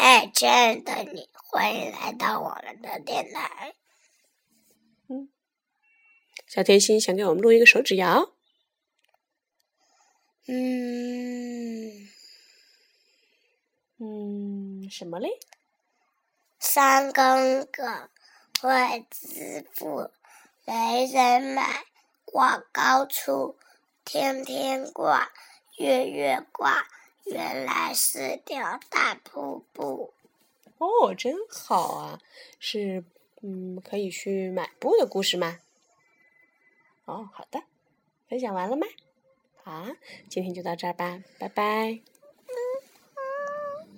[0.00, 3.74] 嗨，亲爱的你，欢迎来到我们的电台。
[5.08, 5.28] 嗯，
[6.46, 8.30] 小甜心想给我们录一个手指谣。
[10.46, 12.08] 嗯
[13.98, 15.40] 嗯，什么嘞？
[16.60, 18.08] 三更个
[18.60, 20.12] 会致富，
[20.64, 21.84] 没人买，
[22.24, 23.58] 挂高处，
[24.04, 25.32] 天天挂，
[25.76, 26.86] 月月挂，
[27.30, 30.12] 原来是条大瀑布。
[30.78, 32.20] 哦，真好啊！
[32.58, 33.04] 是
[33.42, 35.58] 嗯，可以去买布的故事吗？
[37.04, 37.62] 哦，好的，
[38.28, 38.86] 分享完了吗？
[39.62, 39.86] 好，
[40.28, 42.00] 今天就到这儿吧，拜拜。